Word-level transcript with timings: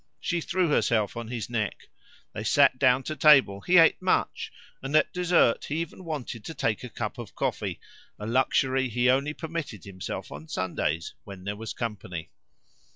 She 0.19 0.41
threw 0.41 0.67
herself 0.67 1.15
on 1.15 1.27
his 1.27 1.47
neck; 1.47 1.85
they 2.33 2.43
sat 2.43 2.79
down 2.79 3.03
to 3.03 3.15
table; 3.15 3.61
he 3.61 3.77
ate 3.77 4.01
much, 4.01 4.51
and 4.81 4.95
at 4.95 5.13
dessert 5.13 5.65
he 5.65 5.75
even 5.79 6.03
wanted 6.05 6.43
to 6.45 6.55
take 6.55 6.83
a 6.83 6.89
cup 6.89 7.19
of 7.19 7.35
coffee, 7.35 7.79
a 8.17 8.25
luxury 8.25 8.89
he 8.89 9.11
only 9.11 9.35
permitted 9.35 9.83
himself 9.83 10.31
on 10.31 10.47
Sundays 10.47 11.13
when 11.23 11.43
there 11.43 11.55
was 11.55 11.73
company. 11.73 12.31